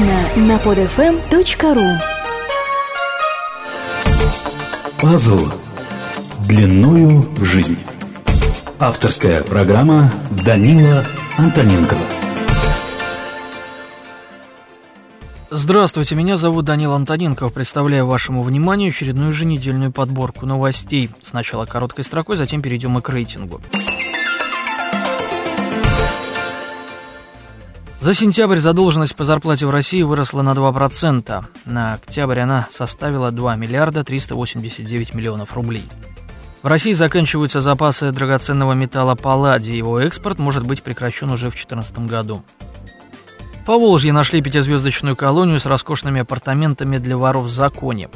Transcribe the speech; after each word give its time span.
Подробно 0.00 0.46
на 0.46 0.56
podfm.ru 0.56 1.98
Пазл 5.00 5.52
длиною 6.46 7.20
в 7.20 7.44
жизнь. 7.44 7.78
Авторская 8.78 9.42
программа 9.42 10.10
Данила 10.44 11.04
Антоненкова. 11.36 12.00
Здравствуйте, 15.50 16.14
меня 16.14 16.38
зовут 16.38 16.64
Данил 16.64 16.92
Антоненков. 16.92 17.52
Представляю 17.52 18.06
вашему 18.06 18.42
вниманию 18.42 18.90
очередную 18.90 19.30
еженедельную 19.30 19.92
подборку 19.92 20.46
новостей. 20.46 21.10
Сначала 21.20 21.66
короткой 21.66 22.04
строкой, 22.04 22.36
затем 22.36 22.62
перейдем 22.62 22.96
и 22.96 23.02
к 23.02 23.08
рейтингу. 23.10 23.60
За 28.00 28.14
сентябрь 28.14 28.56
задолженность 28.56 29.14
по 29.14 29.24
зарплате 29.24 29.66
в 29.66 29.70
России 29.70 30.00
выросла 30.00 30.40
на 30.40 30.52
2%. 30.52 31.44
На 31.66 31.92
октябрь 31.92 32.40
она 32.40 32.66
составила 32.70 33.30
2 33.30 33.56
миллиарда 33.56 34.02
389 34.02 35.12
миллионов 35.12 35.52
рублей. 35.52 35.84
В 36.62 36.66
России 36.66 36.94
заканчиваются 36.94 37.60
запасы 37.60 38.10
драгоценного 38.10 38.72
металла 38.72 39.16
палладия. 39.16 39.76
Его 39.76 40.00
экспорт 40.00 40.38
может 40.38 40.66
быть 40.66 40.82
прекращен 40.82 41.30
уже 41.30 41.48
в 41.48 41.52
2014 41.52 41.98
году. 42.06 42.42
По 43.66 43.78
Волжье 43.78 44.12
нашли 44.12 44.40
пятизвездочную 44.40 45.16
колонию 45.16 45.60
с 45.60 45.66
роскошными 45.66 46.22
апартаментами 46.22 46.98
для 46.98 47.16
воров 47.16 47.44
в 47.44 47.48
законе. 47.48 48.08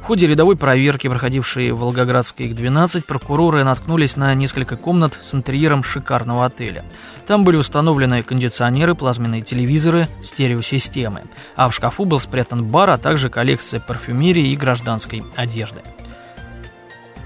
В 0.00 0.04
ходе 0.04 0.26
рядовой 0.26 0.56
проверки, 0.56 1.08
проходившей 1.08 1.72
в 1.72 1.78
Волгоградской 1.78 2.46
ИК-12, 2.46 3.04
прокуроры 3.04 3.64
наткнулись 3.64 4.16
на 4.16 4.34
несколько 4.34 4.76
комнат 4.76 5.18
с 5.20 5.34
интерьером 5.34 5.82
шикарного 5.82 6.46
отеля. 6.46 6.84
Там 7.26 7.44
были 7.44 7.56
установлены 7.56 8.22
кондиционеры, 8.22 8.94
плазменные 8.94 9.42
телевизоры, 9.42 10.08
стереосистемы. 10.22 11.24
А 11.54 11.68
в 11.68 11.74
шкафу 11.74 12.04
был 12.04 12.20
спрятан 12.20 12.66
бар, 12.66 12.90
а 12.90 12.98
также 12.98 13.30
коллекция 13.30 13.80
парфюмерии 13.80 14.48
и 14.48 14.56
гражданской 14.56 15.22
одежды. 15.36 15.80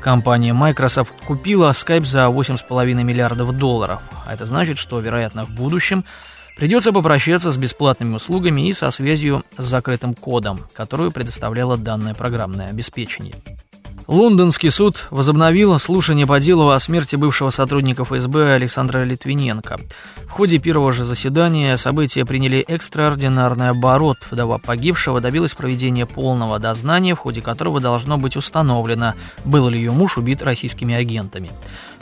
Компания 0.00 0.52
Microsoft 0.52 1.14
купила 1.24 1.70
Skype 1.70 2.04
за 2.04 2.26
8,5 2.26 2.92
миллиардов 3.02 3.56
долларов. 3.56 4.02
А 4.26 4.34
это 4.34 4.44
значит, 4.44 4.78
что, 4.78 5.00
вероятно, 5.00 5.46
в 5.46 5.50
будущем 5.50 6.04
Придется 6.56 6.92
попрощаться 6.92 7.50
с 7.50 7.58
бесплатными 7.58 8.14
услугами 8.14 8.68
и 8.68 8.72
со 8.72 8.90
связью 8.90 9.44
с 9.58 9.64
закрытым 9.64 10.14
кодом, 10.14 10.60
которую 10.72 11.10
предоставляло 11.10 11.76
данное 11.76 12.14
программное 12.14 12.70
обеспечение. 12.70 13.34
Лондонский 14.06 14.70
суд 14.70 15.06
возобновил 15.10 15.78
слушание 15.78 16.26
по 16.26 16.38
делу 16.38 16.68
о 16.68 16.78
смерти 16.78 17.16
бывшего 17.16 17.48
сотрудника 17.48 18.04
ФСБ 18.04 18.52
Александра 18.52 19.02
Литвиненко. 19.02 19.78
В 20.26 20.30
ходе 20.30 20.58
первого 20.58 20.92
же 20.92 21.04
заседания 21.04 21.76
события 21.78 22.26
приняли 22.26 22.58
экстраординарный 22.58 23.70
оборот. 23.70 24.18
Вдова 24.30 24.58
погибшего 24.58 25.22
добилась 25.22 25.54
проведения 25.54 26.04
полного 26.04 26.58
дознания, 26.58 27.14
в 27.14 27.20
ходе 27.20 27.40
которого 27.40 27.80
должно 27.80 28.18
быть 28.18 28.36
установлено, 28.36 29.14
был 29.46 29.70
ли 29.70 29.78
ее 29.78 29.90
муж 29.90 30.18
убит 30.18 30.42
российскими 30.42 30.94
агентами. 30.94 31.50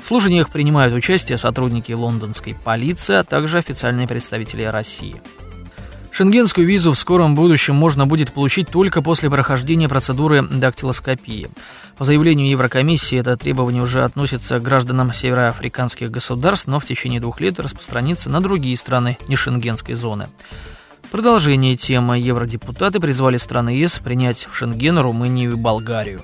В 0.03 0.06
слушаниях 0.06 0.50
принимают 0.50 0.95
участие 0.95 1.39
сотрудники 1.39 1.92
лондонской 1.92 2.55
полиции, 2.55 3.14
а 3.14 3.25
также 3.25 3.58
официальные 3.58 4.09
представители 4.09 4.64
России. 4.64 5.20
Шенгенскую 6.11 6.67
визу 6.67 6.92
в 6.92 6.98
скором 6.98 7.34
будущем 7.34 7.75
можно 7.75 8.06
будет 8.06 8.33
получить 8.33 8.69
только 8.69 9.00
после 9.00 9.31
прохождения 9.31 9.89
процедуры 9.89 10.42
дактилоскопии. 10.42 11.48
По 11.97 12.05
заявлению 12.05 12.50
Еврокомиссии, 12.50 13.17
это 13.17 13.36
требование 13.36 13.83
уже 13.83 14.05
относится 14.05 14.59
к 14.59 14.62
гражданам 14.62 15.12
североафриканских 15.12 16.11
государств, 16.11 16.66
но 16.66 16.81
в 16.81 16.84
течение 16.84 17.20
двух 17.20 17.41
лет 17.41 17.59
распространится 17.59 18.28
на 18.28 18.42
другие 18.42 18.77
страны 18.77 19.16
не 19.27 19.37
шенгенской 19.37 19.94
зоны. 19.94 20.28
Продолжение 21.11 21.77
темы 21.77 22.19
евродепутаты 22.19 23.00
призвали 23.00 23.39
страны 23.39 23.70
ЕС 23.70 23.98
принять 23.98 24.48
в 24.50 24.55
Шенген 24.55 24.98
Румынию 24.98 25.53
и 25.53 25.56
Болгарию. 25.56 26.20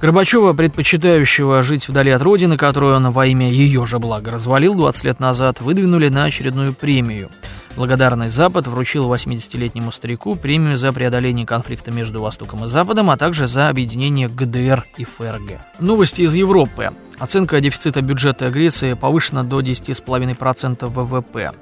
Горбачева, 0.00 0.54
предпочитающего 0.54 1.62
жить 1.62 1.86
вдали 1.86 2.10
от 2.10 2.22
родины, 2.22 2.56
которую 2.56 2.96
он 2.96 3.10
во 3.10 3.26
имя 3.26 3.50
ее 3.50 3.84
же 3.84 3.98
блага 3.98 4.30
развалил 4.30 4.74
20 4.74 5.04
лет 5.04 5.20
назад, 5.20 5.60
выдвинули 5.60 6.08
на 6.08 6.24
очередную 6.24 6.72
премию. 6.72 7.28
Благодарный 7.76 8.30
Запад 8.30 8.66
вручил 8.66 9.12
80-летнему 9.12 9.92
старику 9.92 10.36
премию 10.36 10.78
за 10.78 10.94
преодоление 10.94 11.46
конфликта 11.46 11.90
между 11.90 12.22
Востоком 12.22 12.64
и 12.64 12.68
Западом, 12.68 13.10
а 13.10 13.18
также 13.18 13.46
за 13.46 13.68
объединение 13.68 14.28
ГДР 14.28 14.86
и 14.96 15.04
ФРГ. 15.04 15.60
Новости 15.80 16.22
из 16.22 16.32
Европы. 16.34 16.90
Оценка 17.18 17.60
дефицита 17.60 18.00
бюджета 18.00 18.48
Греции 18.48 18.94
повышена 18.94 19.42
до 19.42 19.60
10,5% 19.60 20.86
ВВП. 20.86 21.52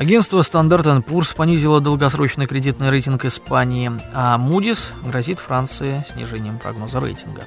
Агентство 0.00 0.40
Standard 0.40 1.04
Poor's 1.04 1.36
понизило 1.36 1.78
долгосрочный 1.82 2.46
кредитный 2.46 2.88
рейтинг 2.88 3.26
Испании, 3.26 3.92
а 4.14 4.38
Moody's 4.38 4.92
грозит 5.04 5.38
Франции 5.38 6.02
снижением 6.06 6.58
прогноза 6.58 7.00
рейтинга. 7.00 7.42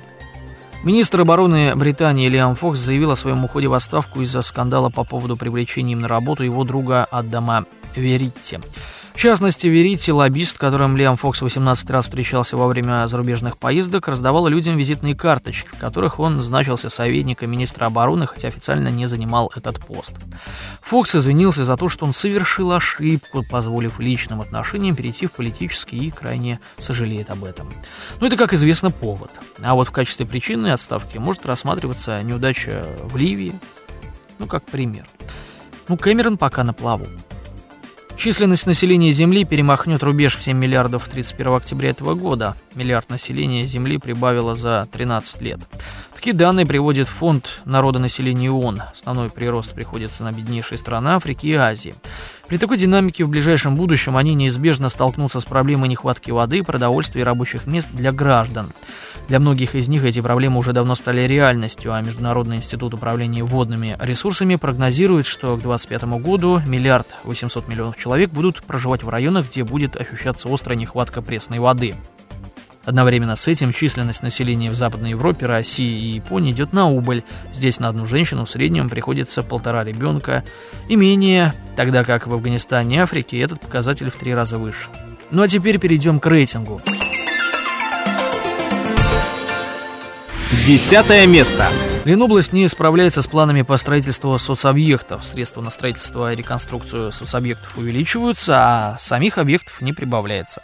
Министр 0.83 1.21
обороны 1.21 1.75
Британии 1.75 2.29
Лиам 2.29 2.53
Фокс 2.53 2.77
заявил 2.77 3.09
о 3.09 3.15
своем 3.15 3.43
уходе 3.43 3.69
в 3.69 3.73
отставку 3.73 4.21
из-за 4.21 4.43
скандала 4.43 4.91
по 4.91 5.03
поводу 5.03 5.35
привлечения 5.35 5.93
им 5.93 6.01
на 6.01 6.07
работу 6.07 6.43
его 6.43 6.63
друга 6.63 7.05
Адама 7.05 7.65
Веритти. 7.95 8.59
В 9.13 9.18
частности, 9.24 9.68
Верите, 9.68 10.12
лоббист, 10.12 10.57
которым 10.57 10.97
Лиам 10.97 11.16
Фокс 11.18 11.41
18 11.41 11.90
раз 11.91 12.06
встречался 12.06 12.57
во 12.57 12.68
время 12.68 13.07
зарубежных 13.07 13.57
поездок, 13.57 14.07
раздавал 14.07 14.47
людям 14.47 14.75
визитные 14.75 15.16
карточки, 15.16 15.69
в 15.72 15.78
которых 15.78 16.19
он 16.19 16.41
значился 16.41 16.90
советником 16.90 17.51
министра 17.51 17.85
обороны, 17.85 18.25
хотя 18.25 18.47
официально 18.47 18.90
не 18.90 19.06
занимал 19.06 19.51
этот 19.56 19.79
пост. 19.79 20.13
Фокс 20.81 21.16
извинился 21.16 21.63
за 21.63 21.78
то, 21.78 21.88
что 21.88 22.06
он 22.06 22.13
совершил 22.13 22.72
ошибку, 22.74 23.46
позволив 23.50 24.00
личным 24.00 24.41
отношениям 24.41 24.96
перейти 24.96 25.28
в 25.28 25.31
политические 25.31 26.06
и 26.06 26.12
крайне 26.12 26.59
сожалеет 26.78 27.30
об 27.30 27.45
этом. 27.45 27.72
Но 28.19 28.28
это, 28.28 28.35
как 28.35 28.51
известно, 28.53 28.91
повод. 28.91 29.31
А 29.62 29.75
вот 29.75 29.88
в 29.88 29.91
качестве 29.91 30.25
причины 30.25 30.72
отставки 30.72 31.18
может 31.18 31.45
рассматриваться 31.45 32.22
неудача 32.24 32.85
в 33.03 33.16
Ливии, 33.16 33.53
ну, 34.40 34.47
как 34.47 34.63
пример. 34.63 35.06
Ну, 35.88 35.97
Кэмерон 35.97 36.38
пока 36.38 36.63
на 36.63 36.74
плаву. 36.74 37.06
Численность 38.18 38.68
населения 38.68 39.12
Земли 39.12 39.44
перемахнет 39.44 40.01
рубеж 40.03 40.38
в 40.38 40.41
7 40.41 40.57
миллиардов 40.57 41.07
31 41.09 41.53
октября 41.56 41.90
этого 41.90 42.13
года. 42.13 42.56
Миллиард 42.75 43.09
населения 43.09 43.66
Земли 43.66 43.97
прибавило 43.97 44.56
за 44.56 44.88
13 44.91 45.41
лет. 45.41 45.59
Такие 46.16 46.34
данные 46.34 46.66
приводит 46.66 47.09
фонд 47.09 47.62
народонаселения 47.66 48.50
ООН. 48.50 48.84
Основной 48.94 49.29
прирост 49.29 49.74
приходится 49.74 50.24
на 50.24 50.31
беднейшие 50.31 50.78
страны 50.78 51.09
Африки 51.09 51.47
и 51.47 51.53
Азии. 51.53 51.96
При 52.53 52.59
такой 52.59 52.77
динамике 52.77 53.23
в 53.23 53.29
ближайшем 53.29 53.75
будущем 53.75 54.15
они 54.15 54.35
неизбежно 54.35 54.87
столкнутся 54.87 55.39
с 55.39 55.45
проблемой 55.45 55.89
нехватки 55.89 56.29
воды, 56.29 56.61
продовольствия 56.63 57.21
и 57.21 57.23
рабочих 57.23 57.65
мест 57.65 57.89
для 57.91 58.11
граждан. 58.11 58.71
Для 59.27 59.39
многих 59.39 59.73
из 59.73 59.89
них 59.89 60.03
эти 60.03 60.21
проблемы 60.21 60.59
уже 60.59 60.71
давно 60.71 60.93
стали 60.93 61.21
реальностью, 61.21 61.95
а 61.95 62.01
Международный 62.01 62.57
институт 62.57 62.93
управления 62.93 63.43
водными 63.43 63.97
ресурсами 63.99 64.55
прогнозирует, 64.57 65.25
что 65.25 65.57
к 65.57 65.61
2025 65.61 66.03
году 66.21 66.61
миллиард 66.67 67.07
800 67.23 67.67
миллионов 67.67 67.97
человек 67.97 68.29
будут 68.29 68.61
проживать 68.61 69.01
в 69.01 69.09
районах, 69.09 69.47
где 69.49 69.63
будет 69.63 69.99
ощущаться 69.99 70.47
острая 70.53 70.77
нехватка 70.77 71.23
пресной 71.23 71.57
воды. 71.57 71.95
Одновременно 72.85 73.35
с 73.35 73.47
этим 73.47 73.71
численность 73.71 74.23
населения 74.23 74.69
в 74.69 74.75
Западной 74.75 75.11
Европе, 75.11 75.45
России 75.45 75.88
и 75.89 76.16
Японии 76.16 76.51
идет 76.51 76.73
на 76.73 76.89
убыль. 76.89 77.23
Здесь 77.51 77.79
на 77.79 77.88
одну 77.88 78.05
женщину 78.05 78.44
в 78.44 78.49
среднем 78.49 78.89
приходится 78.89 79.41
полтора 79.41 79.83
ребенка 79.83 80.44
и 80.89 80.95
менее, 80.97 81.53
тогда 81.77 82.03
как 82.03 82.27
в 82.27 82.33
Афганистане 82.33 82.97
и 82.97 82.99
Африке 82.99 83.39
этот 83.39 83.61
показатель 83.61 84.09
в 84.09 84.16
три 84.16 84.33
раза 84.33 84.57
выше. 84.57 84.89
Ну 85.31 85.41
а 85.41 85.47
теперь 85.47 85.79
перейдем 85.79 86.19
к 86.19 86.27
рейтингу. 86.27 86.81
Десятое 90.65 91.25
место. 91.25 91.69
Ленобласть 92.05 92.51
не 92.51 92.67
справляется 92.67 93.21
с 93.21 93.27
планами 93.27 93.61
по 93.61 93.77
строительству 93.77 94.37
соцобъектов. 94.37 95.23
Средства 95.23 95.61
на 95.61 95.69
строительство 95.69 96.33
и 96.33 96.35
реконструкцию 96.35 97.13
соцобъектов 97.13 97.77
увеличиваются, 97.77 98.55
а 98.57 98.97
самих 98.97 99.38
объектов 99.38 99.79
не 99.79 99.94
прибавляется. 99.94 100.61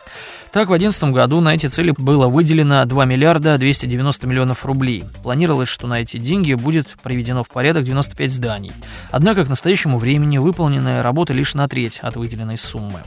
Так, 0.51 0.65
в 0.65 0.71
2011 0.71 1.03
году 1.13 1.39
на 1.39 1.55
эти 1.55 1.67
цели 1.67 1.93
было 1.97 2.27
выделено 2.27 2.83
2 2.85 3.05
миллиарда 3.05 3.57
290 3.57 4.27
миллионов 4.27 4.65
рублей. 4.65 5.05
Планировалось, 5.23 5.69
что 5.69 5.87
на 5.87 6.01
эти 6.01 6.17
деньги 6.17 6.55
будет 6.55 6.97
приведено 7.01 7.45
в 7.45 7.47
порядок 7.47 7.85
95 7.85 8.31
зданий. 8.31 8.73
Однако 9.09 9.45
к 9.45 9.49
настоящему 9.49 9.97
времени 9.97 10.39
выполненная 10.39 11.01
работа 11.01 11.31
лишь 11.31 11.55
на 11.55 11.69
треть 11.69 11.99
от 11.99 12.17
выделенной 12.17 12.57
суммы. 12.57 13.01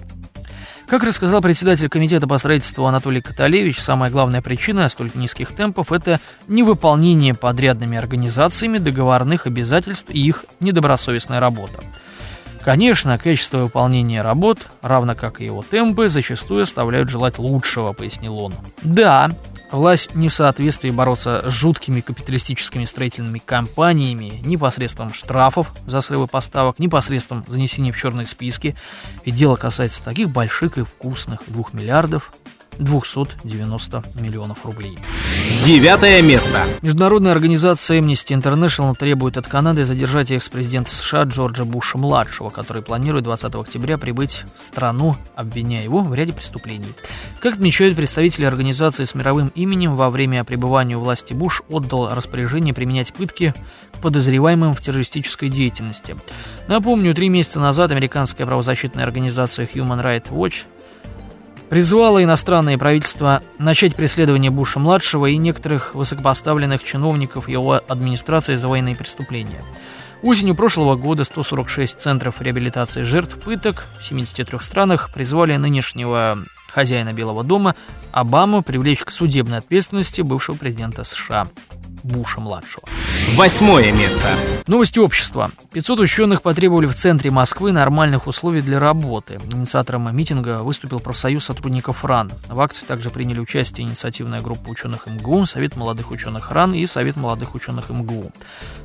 Как 0.92 1.04
рассказал 1.04 1.40
председатель 1.40 1.88
комитета 1.88 2.28
по 2.28 2.36
строительству 2.36 2.84
Анатолий 2.84 3.22
Каталевич, 3.22 3.80
самая 3.80 4.10
главная 4.10 4.42
причина 4.42 4.86
столь 4.90 5.10
низких 5.14 5.52
темпов– 5.52 5.90
это 5.90 6.20
невыполнение 6.48 7.32
подрядными 7.32 7.96
организациями 7.96 8.76
договорных 8.76 9.46
обязательств 9.46 10.10
и 10.10 10.20
их 10.20 10.44
недобросовестная 10.60 11.40
работа. 11.40 11.80
Конечно, 12.62 13.16
качество 13.16 13.60
выполнения 13.60 14.20
работ, 14.20 14.58
равно 14.82 15.14
как 15.14 15.40
и 15.40 15.46
его 15.46 15.62
темпы, 15.62 16.10
зачастую 16.10 16.64
оставляют 16.64 17.08
желать 17.08 17.38
лучшего, 17.38 17.94
пояснил 17.94 18.36
он. 18.36 18.54
Да, 18.82 19.30
Власть 19.72 20.14
не 20.14 20.28
в 20.28 20.34
соответствии 20.34 20.90
бороться 20.90 21.48
с 21.48 21.52
жуткими 21.52 22.02
капиталистическими 22.02 22.84
строительными 22.84 23.38
компаниями 23.38 24.42
ни 24.44 24.56
посредством 24.56 25.14
штрафов 25.14 25.72
за 25.86 26.02
срывы 26.02 26.26
поставок, 26.26 26.78
ни 26.78 26.88
посредством 26.88 27.42
занесения 27.48 27.90
в 27.90 27.96
черные 27.96 28.26
списки. 28.26 28.76
Ведь 29.24 29.34
дело 29.34 29.56
касается 29.56 30.02
таких 30.04 30.28
больших 30.28 30.76
и 30.76 30.84
вкусных 30.84 31.40
2 31.46 31.64
миллиардов 31.72 32.34
290 32.78 34.02
миллионов 34.20 34.64
рублей. 34.64 34.98
Девятое 35.64 36.22
место. 36.22 36.64
Международная 36.82 37.32
организация 37.32 38.00
Amnesty 38.00 38.36
International 38.36 38.94
требует 38.96 39.36
от 39.36 39.46
Канады 39.46 39.84
задержать 39.84 40.30
экс-президента 40.30 40.90
США 40.90 41.24
Джорджа 41.24 41.64
Буша-младшего, 41.64 42.50
который 42.50 42.82
планирует 42.82 43.24
20 43.24 43.54
октября 43.54 43.98
прибыть 43.98 44.44
в 44.54 44.60
страну, 44.60 45.16
обвиняя 45.36 45.84
его 45.84 46.00
в 46.02 46.14
ряде 46.14 46.32
преступлений. 46.32 46.92
Как 47.40 47.54
отмечают 47.54 47.96
представители 47.96 48.44
организации 48.44 49.04
с 49.04 49.14
мировым 49.14 49.52
именем, 49.54 49.96
во 49.96 50.10
время 50.10 50.44
пребывания 50.44 50.96
у 50.96 51.00
власти 51.00 51.32
Буш 51.32 51.62
отдал 51.68 52.14
распоряжение 52.14 52.74
применять 52.74 53.12
пытки 53.12 53.54
подозреваемым 54.00 54.74
в 54.74 54.80
террористической 54.80 55.48
деятельности. 55.48 56.16
Напомню, 56.66 57.14
три 57.14 57.28
месяца 57.28 57.60
назад 57.60 57.92
американская 57.92 58.46
правозащитная 58.46 59.04
организация 59.04 59.66
Human 59.66 60.02
Rights 60.02 60.30
Watch 60.30 60.64
призвала 61.72 62.22
иностранные 62.22 62.76
правительства 62.76 63.42
начать 63.56 63.96
преследование 63.96 64.50
Буша-младшего 64.50 65.24
и 65.24 65.38
некоторых 65.38 65.94
высокопоставленных 65.94 66.84
чиновников 66.84 67.48
его 67.48 67.80
администрации 67.88 68.56
за 68.56 68.68
военные 68.68 68.94
преступления. 68.94 69.64
Осенью 70.22 70.54
прошлого 70.54 70.96
года 70.96 71.24
146 71.24 71.98
центров 71.98 72.42
реабилитации 72.42 73.04
жертв 73.04 73.38
пыток 73.38 73.86
в 73.98 74.04
73 74.04 74.58
странах 74.60 75.08
призвали 75.14 75.56
нынешнего 75.56 76.36
хозяина 76.68 77.14
Белого 77.14 77.42
дома 77.42 77.74
Обаму 78.12 78.62
привлечь 78.62 79.02
к 79.02 79.10
судебной 79.10 79.56
ответственности 79.56 80.20
бывшего 80.20 80.56
президента 80.56 81.04
США. 81.04 81.48
Буша-младшего. 82.02 82.84
Восьмое 83.34 83.92
место. 83.92 84.28
Новости 84.66 84.98
общества. 84.98 85.50
500 85.72 86.00
ученых 86.00 86.42
потребовали 86.42 86.86
в 86.86 86.94
центре 86.94 87.30
Москвы 87.30 87.72
нормальных 87.72 88.26
условий 88.26 88.60
для 88.60 88.78
работы. 88.78 89.40
Инициатором 89.50 90.14
митинга 90.14 90.60
выступил 90.60 91.00
профсоюз 91.00 91.44
сотрудников 91.44 92.04
РАН. 92.04 92.32
В 92.48 92.60
акции 92.60 92.86
также 92.86 93.10
приняли 93.10 93.40
участие 93.40 93.86
инициативная 93.86 94.40
группа 94.40 94.68
ученых 94.68 95.06
МГУ, 95.06 95.46
Совет 95.46 95.76
молодых 95.76 96.10
ученых 96.10 96.50
РАН 96.50 96.74
и 96.74 96.86
Совет 96.86 97.16
молодых 97.16 97.54
ученых 97.54 97.90
МГУ. 97.90 98.32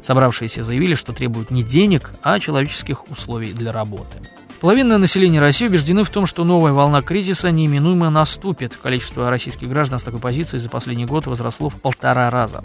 Собравшиеся 0.02 0.64
заявили, 0.64 0.96
что 0.96 1.14
требуют 1.14 1.52
не 1.52 1.64
денег, 1.64 2.12
а 2.24 2.40
человеческих 2.40 3.10
условий 3.10 3.54
для 3.54 3.72
работы. 3.72 4.18
Половина 4.60 4.98
населения 4.98 5.40
России 5.40 5.68
убеждены 5.68 6.04
в 6.04 6.10
том, 6.10 6.26
что 6.26 6.44
новая 6.44 6.74
волна 6.74 7.04
кризиса 7.04 7.52
неименуемо 7.52 8.10
наступит. 8.10 8.76
Количество 8.76 9.30
российских 9.30 9.70
граждан 9.70 10.00
с 10.00 10.04
такой 10.04 10.20
позицией 10.20 10.60
за 10.60 10.70
последний 10.70 11.06
год 11.06 11.28
возросло 11.28 11.70
в 11.70 11.80
полтора 11.80 12.32
раза. 12.32 12.64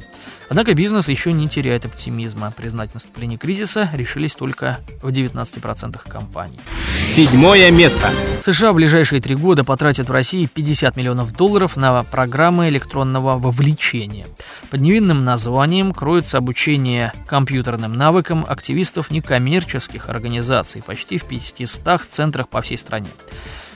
Однако 0.48 0.72
бизнес 0.72 1.08
еще 1.08 1.34
не 1.34 1.48
теряет 1.48 1.84
оптимизма. 1.84 2.50
Признать 2.56 2.94
наступление 2.94 3.38
кризиса 3.38 3.90
решились 3.92 4.34
только 4.34 4.78
в 5.02 5.08
19% 5.08 6.00
компаний. 6.08 6.58
Седьмое 7.02 7.70
место. 7.70 8.10
США 8.40 8.72
в 8.72 8.76
ближайшие 8.76 9.20
три 9.20 9.34
года 9.34 9.62
потратят 9.62 10.08
в 10.08 10.12
России 10.12 10.46
50 10.46 10.96
миллионов 10.96 11.36
долларов 11.36 11.76
на 11.76 12.02
программы 12.04 12.70
электронного 12.70 13.38
вовлечения. 13.38 14.26
Под 14.70 14.80
невинным 14.80 15.24
названием 15.24 15.92
кроется 15.92 16.38
обучение 16.38 17.12
компьютерным 17.26 17.92
навыкам 17.92 18.46
активистов 18.48 19.10
некоммерческих 19.10 20.08
организаций 20.08 20.82
почти 20.82 21.18
в 21.18 21.24
500 21.24 21.81
центрах 22.06 22.48
по 22.48 22.62
всей 22.62 22.76
стране. 22.76 23.08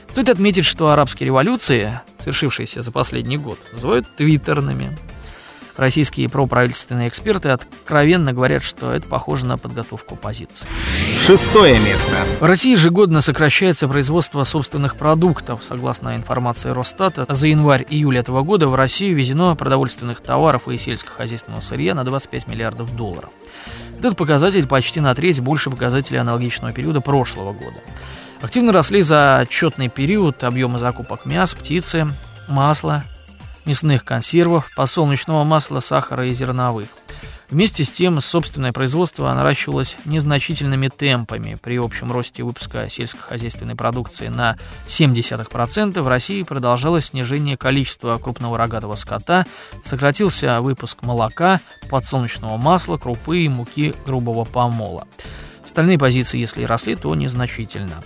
Стоит 0.07 0.29
отметить, 0.29 0.65
что 0.65 0.89
арабские 0.89 1.27
революции, 1.27 2.01
совершившиеся 2.19 2.81
за 2.81 2.91
последний 2.91 3.37
год, 3.37 3.59
называют 3.71 4.07
твиттерными. 4.15 4.97
Российские 5.75 6.27
проправительственные 6.27 7.07
эксперты 7.07 7.49
откровенно 7.49 8.33
говорят, 8.33 8.63
что 8.63 8.91
это 8.91 9.07
похоже 9.07 9.45
на 9.45 9.57
подготовку 9.57 10.15
позиции. 10.15 10.67
Шестое 11.17 11.79
место. 11.79 12.25
В 12.39 12.43
России 12.43 12.71
ежегодно 12.71 13.21
сокращается 13.21 13.87
производство 13.87 14.43
собственных 14.43 14.95
продуктов. 14.95 15.63
Согласно 15.63 16.15
информации 16.15 16.69
Росстата, 16.69 17.25
за 17.27 17.47
январь-июль 17.47 18.17
этого 18.17 18.43
года 18.43 18.67
в 18.67 18.75
Россию 18.75 19.17
везено 19.17 19.55
продовольственных 19.55 20.21
товаров 20.21 20.67
и 20.69 20.77
сельскохозяйственного 20.77 21.59
сырья 21.59 21.95
на 21.95 22.05
25 22.05 22.47
миллиардов 22.47 22.95
долларов. 22.95 23.31
Этот 23.97 24.15
показатель 24.15 24.67
почти 24.67 25.01
на 25.01 25.13
треть 25.15 25.41
больше 25.41 25.69
показателей 25.69 26.19
аналогичного 26.19 26.71
периода 26.71 27.01
прошлого 27.01 27.51
года. 27.51 27.81
Активно 28.39 28.71
росли 28.71 29.01
за 29.01 29.39
отчетный 29.39 29.89
период 29.89 30.43
объемы 30.43 30.77
закупок 30.77 31.25
мяса, 31.25 31.57
птицы, 31.57 32.07
масла, 32.47 33.03
мясных 33.65 34.05
консервов, 34.05 34.69
подсолнечного 34.75 35.43
масла, 35.43 35.79
сахара 35.79 36.27
и 36.27 36.33
зерновых. 36.33 36.87
Вместе 37.49 37.85
с 37.85 37.91
тем, 37.91 38.19
собственное 38.19 38.73
производство 38.73 39.33
наращивалось 39.33 39.95
незначительными 40.03 40.89
темпами. 40.89 41.55
При 41.61 41.77
общем 41.77 42.11
росте 42.11 42.43
выпуска 42.43 42.89
сельскохозяйственной 42.89 43.75
продукции 43.75 44.27
на 44.27 44.57
0,7% 44.87 46.01
в 46.01 46.07
России 46.07 46.43
продолжалось 46.43 47.05
снижение 47.05 47.55
количества 47.55 48.17
крупного 48.17 48.57
рогатого 48.57 48.95
скота, 48.95 49.45
сократился 49.81 50.59
выпуск 50.59 51.03
молока, 51.03 51.61
подсолнечного 51.89 52.57
масла, 52.57 52.97
крупы 52.97 53.39
и 53.39 53.49
муки 53.49 53.93
грубого 54.05 54.43
помола. 54.43 55.07
Остальные 55.77 55.99
позиции, 55.99 56.39
если 56.39 56.63
и 56.63 56.65
росли, 56.65 56.95
то 56.95 57.13
незначительно. 57.13 58.01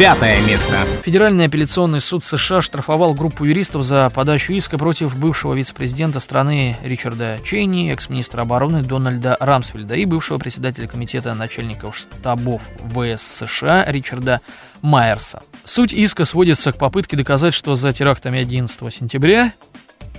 Пятое 0.00 0.40
место. 0.40 0.84
Федеральный 1.04 1.44
апелляционный 1.44 2.00
суд 2.00 2.24
США 2.24 2.60
штрафовал 2.60 3.14
группу 3.14 3.44
юристов 3.44 3.84
за 3.84 4.10
подачу 4.10 4.52
иска 4.52 4.78
против 4.78 5.16
бывшего 5.16 5.54
вице-президента 5.54 6.18
страны 6.18 6.76
Ричарда 6.82 7.38
Чейни, 7.44 7.92
экс-министра 7.92 8.42
обороны 8.42 8.82
Дональда 8.82 9.36
Рамсфельда 9.38 9.94
и 9.94 10.06
бывшего 10.06 10.38
председателя 10.38 10.88
комитета 10.88 11.32
начальников 11.34 11.96
штабов 11.96 12.62
ВС 12.92 13.22
США 13.22 13.84
Ричарда 13.86 14.40
Майерса. 14.82 15.40
Суть 15.62 15.92
иска 15.92 16.24
сводится 16.24 16.72
к 16.72 16.78
попытке 16.78 17.16
доказать, 17.16 17.54
что 17.54 17.76
за 17.76 17.92
терактами 17.92 18.40
11 18.40 18.92
сентября 18.92 19.52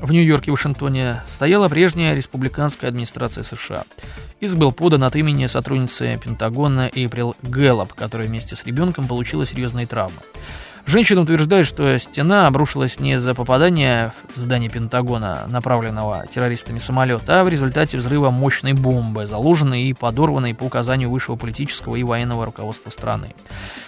в 0.02 0.12
Нью-Йорке 0.12 0.50
и 0.50 0.52
Вашингтоне 0.52 1.22
стояла 1.28 1.70
прежняя 1.70 2.16
республиканская 2.16 2.90
администрация 2.90 3.44
США. 3.44 3.84
Иск 4.40 4.56
был 4.58 4.72
подан 4.72 5.04
от 5.04 5.16
имени 5.16 5.48
сотрудницы 5.48 6.20
Пентагона 6.24 6.90
Эйприл 6.94 7.36
Гэллоп, 7.44 7.94
которая 7.94 8.28
вместе 8.28 8.56
с 8.56 8.66
ребенком 8.66 9.08
получила 9.08 9.46
серьезные 9.46 9.88
травмы. 9.88 10.22
Женщина 10.90 11.22
утверждает, 11.22 11.68
что 11.68 12.00
стена 12.00 12.48
обрушилась 12.48 13.00
не 13.00 13.14
из-за 13.14 13.36
попадания 13.36 14.12
в 14.34 14.40
здание 14.40 14.72
Пентагона, 14.72 15.46
направленного 15.48 16.26
террористами 16.32 16.80
самолета, 16.80 17.42
а 17.42 17.44
в 17.44 17.48
результате 17.48 17.96
взрыва 17.96 18.32
мощной 18.32 18.74
бомбы, 18.74 19.28
заложенной 19.28 19.84
и 19.84 19.94
подорванной 19.94 20.56
по 20.56 20.64
указанию 20.64 21.12
высшего 21.12 21.36
политического 21.36 21.96
и 21.96 22.02
военного 22.02 22.44
руководства 22.44 22.90
страны. 22.90 23.36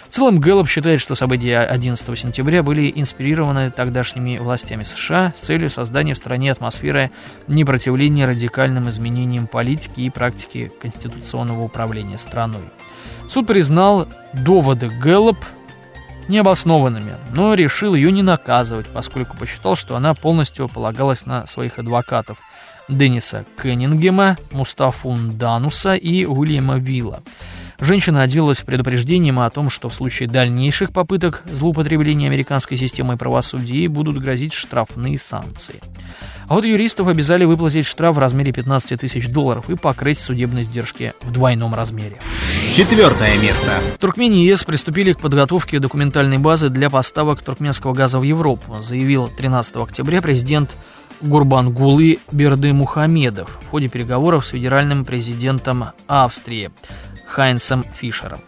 В 0.08 0.14
целом, 0.14 0.38
Гэллоп 0.38 0.68
считает, 0.68 1.00
что 1.00 1.16
события 1.16 1.58
11 1.62 2.16
сентября 2.16 2.62
были 2.62 2.92
инспирированы 2.94 3.72
тогдашними 3.72 4.38
властями 4.38 4.84
США 4.84 5.32
с 5.36 5.40
целью 5.40 5.70
создания 5.70 6.14
в 6.14 6.18
стране 6.18 6.52
атмосферы 6.52 7.10
непротивления 7.48 8.26
радикальным 8.26 8.88
изменениям 8.88 9.48
политики 9.48 10.02
и 10.02 10.10
практики 10.10 10.70
конституционного 10.80 11.62
управления 11.62 12.16
страной. 12.16 12.70
Суд 13.26 13.48
признал 13.48 14.06
доводы 14.34 14.88
Гэллоп 14.88 15.38
необоснованными, 16.28 17.16
но 17.34 17.54
решил 17.54 17.94
ее 17.94 18.12
не 18.12 18.22
наказывать, 18.22 18.86
поскольку 18.86 19.36
посчитал, 19.36 19.76
что 19.76 19.96
она 19.96 20.14
полностью 20.14 20.68
полагалась 20.68 21.26
на 21.26 21.46
своих 21.46 21.78
адвокатов 21.78 22.38
Денниса 22.88 23.44
Кеннингема, 23.60 24.36
Мустафун 24.50 25.32
Дануса 25.32 25.94
и 25.94 26.24
Уильяма 26.24 26.78
Вилла. 26.78 27.22
Женщина 27.80 28.22
отделалась 28.22 28.62
предупреждением 28.62 29.40
о 29.40 29.50
том, 29.50 29.68
что 29.68 29.88
в 29.88 29.94
случае 29.94 30.28
дальнейших 30.28 30.92
попыток 30.92 31.42
злоупотребления 31.50 32.28
американской 32.28 32.76
системой 32.76 33.16
правосудия 33.16 33.88
будут 33.88 34.18
грозить 34.18 34.52
штрафные 34.52 35.18
санкции. 35.18 35.80
А 36.52 36.54
вот 36.54 36.66
юристов 36.66 37.08
обязали 37.08 37.46
выплатить 37.46 37.86
штраф 37.86 38.16
в 38.16 38.18
размере 38.18 38.52
15 38.52 39.00
тысяч 39.00 39.26
долларов 39.26 39.70
и 39.70 39.74
покрыть 39.74 40.18
судебные 40.18 40.64
издержки 40.64 41.14
в 41.22 41.32
двойном 41.32 41.74
размере. 41.74 42.18
Четвертое 42.76 43.38
место. 43.38 43.80
Туркмении 43.98 44.44
и 44.44 44.48
ЕС 44.48 44.62
приступили 44.62 45.14
к 45.14 45.18
подготовке 45.18 45.78
документальной 45.78 46.36
базы 46.36 46.68
для 46.68 46.90
поставок 46.90 47.42
туркменского 47.42 47.94
газа 47.94 48.18
в 48.18 48.22
Европу, 48.22 48.78
заявил 48.80 49.30
13 49.34 49.76
октября 49.76 50.20
президент 50.20 50.76
Гурбангулы 51.22 52.18
Берды 52.30 52.74
Мухамедов 52.74 53.58
в 53.62 53.70
ходе 53.70 53.88
переговоров 53.88 54.44
с 54.44 54.50
федеральным 54.50 55.06
президентом 55.06 55.86
Австрии 56.06 56.70
Хайнсом 57.28 57.82
Фишером. 57.98 58.40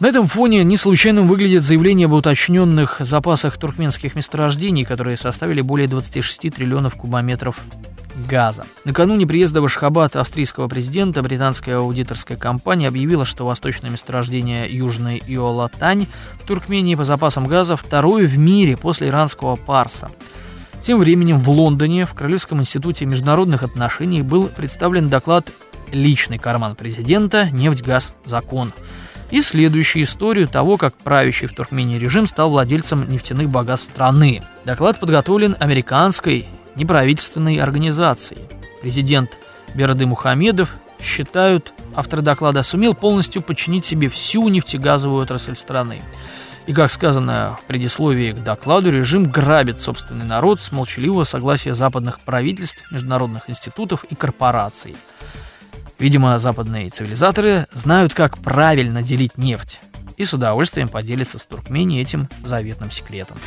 На 0.00 0.06
этом 0.06 0.26
фоне 0.26 0.64
не 0.64 0.78
случайным 0.78 1.28
выглядит 1.28 1.62
заявление 1.62 2.06
об 2.06 2.14
уточненных 2.14 2.96
запасах 3.00 3.58
туркменских 3.58 4.14
месторождений, 4.14 4.84
которые 4.84 5.18
составили 5.18 5.60
более 5.60 5.88
26 5.88 6.50
триллионов 6.50 6.94
кубометров 6.94 7.60
газа. 8.26 8.64
Накануне 8.86 9.26
приезда 9.26 9.60
в 9.60 9.66
Ашхабад 9.66 10.16
австрийского 10.16 10.68
президента 10.68 11.22
британская 11.22 11.76
аудиторская 11.76 12.38
компания 12.38 12.88
объявила, 12.88 13.26
что 13.26 13.44
восточное 13.44 13.90
месторождение 13.90 14.66
Южный 14.74 15.22
Иолатань 15.26 16.06
в 16.42 16.46
Туркмении 16.46 16.94
по 16.94 17.04
запасам 17.04 17.46
газа 17.46 17.76
второе 17.76 18.26
в 18.26 18.38
мире 18.38 18.78
после 18.78 19.08
иранского 19.08 19.56
Парса. 19.56 20.10
Тем 20.80 20.98
временем 20.98 21.38
в 21.38 21.50
Лондоне 21.50 22.06
в 22.06 22.14
Королевском 22.14 22.60
институте 22.60 23.04
международных 23.04 23.62
отношений 23.62 24.22
был 24.22 24.46
представлен 24.48 25.10
доклад 25.10 25.50
«Личный 25.92 26.38
карман 26.38 26.74
президента. 26.74 27.50
Нефть, 27.50 27.82
газ, 27.82 28.14
закон», 28.24 28.72
и 29.30 29.42
следующую 29.42 30.04
историю 30.04 30.48
того, 30.48 30.76
как 30.76 30.96
правящий 30.96 31.46
в 31.46 31.54
Туркмении 31.54 31.98
режим 31.98 32.26
стал 32.26 32.50
владельцем 32.50 33.08
нефтяных 33.08 33.48
богатств 33.48 33.90
страны. 33.90 34.42
Доклад 34.64 34.98
подготовлен 34.98 35.56
американской 35.58 36.46
неправительственной 36.76 37.56
организацией. 37.56 38.42
Президент 38.82 39.38
Берды 39.74 40.06
Мухамедов, 40.06 40.74
считают, 41.02 41.72
автор 41.94 42.22
доклада 42.22 42.62
сумел 42.62 42.94
полностью 42.94 43.42
подчинить 43.42 43.84
себе 43.84 44.08
всю 44.08 44.48
нефтегазовую 44.48 45.22
отрасль 45.22 45.56
страны. 45.56 46.02
И, 46.66 46.72
как 46.72 46.90
сказано 46.90 47.58
в 47.60 47.66
предисловии 47.66 48.32
к 48.32 48.44
докладу, 48.44 48.90
режим 48.90 49.24
грабит 49.24 49.80
собственный 49.80 50.26
народ 50.26 50.60
с 50.60 50.72
молчаливого 50.72 51.24
согласия 51.24 51.74
западных 51.74 52.20
правительств, 52.20 52.78
международных 52.92 53.48
институтов 53.48 54.04
и 54.04 54.14
корпораций. 54.14 54.94
Видимо, 56.00 56.38
западные 56.38 56.88
цивилизаторы 56.88 57.66
знают, 57.72 58.14
как 58.14 58.38
правильно 58.38 59.02
делить 59.02 59.36
нефть 59.36 59.80
и 60.20 60.26
с 60.26 60.34
удовольствием 60.34 60.90
поделится 60.90 61.38
с 61.38 61.46
Туркменией 61.46 62.02
этим 62.02 62.28
заветным 62.44 62.90
секретом. 62.90 63.38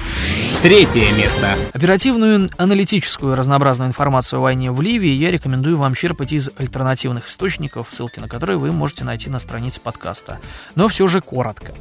Третье 0.63 1.11
место. 1.13 1.55
Оперативную 1.71 2.49
аналитическую 2.57 3.35
разнообразную 3.35 3.89
информацию 3.89 4.39
о 4.39 4.41
войне 4.41 4.71
в 4.71 4.81
Ливии 4.81 5.11
я 5.11 5.29
рекомендую 5.29 5.77
вам 5.77 5.93
черпать 5.93 6.33
из 6.33 6.49
альтернативных 6.57 7.29
источников, 7.29 7.89
ссылки 7.91 8.19
на 8.19 8.27
которые 8.27 8.57
вы 8.57 8.71
можете 8.71 9.03
найти 9.03 9.29
на 9.29 9.37
странице 9.37 9.81
подкаста. 9.81 10.39
Но 10.73 10.87
все 10.87 11.07
же 11.07 11.21
коротко. 11.21 11.73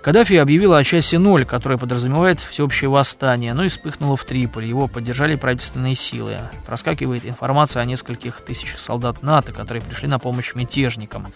Каддафи 0.00 0.36
объявил 0.36 0.72
о 0.72 0.82
часе 0.82 1.18
ноль, 1.18 1.44
которое 1.44 1.76
подразумевает 1.76 2.40
всеобщее 2.40 2.88
восстание, 2.88 3.52
но 3.52 3.64
и 3.64 3.68
вспыхнуло 3.68 4.16
в 4.16 4.24
Триполи. 4.24 4.66
Его 4.66 4.88
поддержали 4.88 5.34
правительственные 5.34 5.96
силы. 5.96 6.38
Проскакивает 6.64 7.26
информация 7.26 7.82
о 7.82 7.84
нескольких 7.84 8.40
тысячах 8.40 8.80
солдат 8.80 9.22
НАТО, 9.22 9.52
которые 9.52 9.82
пришли 9.82 10.08
на 10.08 10.18
помощь 10.18 10.54
мятежникам 10.54 11.26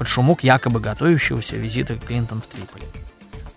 под 0.00 0.08
шумок 0.08 0.42
якобы 0.42 0.80
готовящегося 0.80 1.56
визита 1.56 1.94
Клинтон 1.94 2.40
в 2.40 2.46
Триполи. 2.46 2.86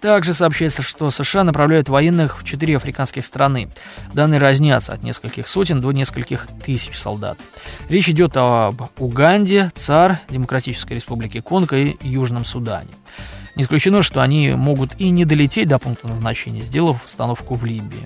Также 0.02 0.34
сообщается, 0.34 0.82
что 0.82 1.10
США 1.10 1.46
направляют 1.46 1.88
военных 1.88 2.42
в 2.42 2.44
четыре 2.44 2.76
африканских 2.76 3.24
страны. 3.24 3.70
Данные 4.14 4.42
разнятся 4.42 4.92
от 4.92 5.04
нескольких 5.04 5.48
сотен 5.48 5.80
до 5.80 5.94
нескольких 5.94 6.48
тысяч 6.66 6.98
солдат. 6.98 7.40
Речь 7.88 8.10
идет 8.10 8.34
об 8.36 8.90
Уганде, 8.98 9.72
ЦАР, 9.74 10.20
Демократической 10.28 10.96
Республике 10.96 11.42
Конго 11.42 11.78
и 11.78 11.96
Южном 12.02 12.44
Судане. 12.44 12.92
Не 13.56 13.64
исключено, 13.64 14.02
что 14.02 14.22
они 14.22 14.50
могут 14.50 15.00
и 15.00 15.12
не 15.12 15.24
долететь 15.24 15.70
до 15.70 15.80
пункта 15.80 16.10
назначения, 16.10 16.64
сделав 16.64 17.06
остановку 17.06 17.56
в 17.56 17.64
Либии. 17.64 18.06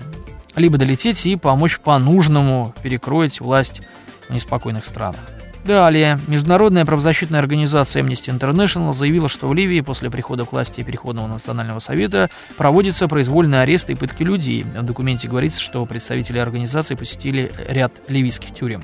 Либо 0.54 0.78
долететь 0.78 1.26
и 1.26 1.34
помочь 1.34 1.80
по-нужному 1.80 2.72
перекроить 2.84 3.40
власть 3.40 3.82
в 4.28 4.32
неспокойных 4.32 4.84
странах. 4.84 5.37
Далее, 5.68 6.18
международная 6.28 6.86
правозащитная 6.86 7.40
организация 7.40 8.02
Amnesty 8.02 8.34
International 8.34 8.94
заявила, 8.94 9.28
что 9.28 9.48
в 9.48 9.52
Ливии 9.52 9.82
после 9.82 10.08
прихода 10.10 10.46
к 10.46 10.52
власти 10.52 10.82
Переходного 10.82 11.26
национального 11.26 11.78
совета 11.78 12.30
проводится 12.56 13.06
произвольный 13.06 13.60
арест 13.60 13.90
и 13.90 13.94
пытки 13.94 14.22
людей. 14.22 14.62
В 14.62 14.82
документе 14.82 15.28
говорится, 15.28 15.60
что 15.60 15.84
представители 15.84 16.38
организации 16.38 16.94
посетили 16.94 17.52
ряд 17.68 17.92
ливийских 18.08 18.54
тюрем. 18.54 18.82